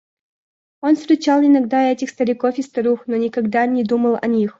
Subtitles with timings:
[0.81, 4.49] Он встречал иногда этих стариков и старух, но никогда не думал о них.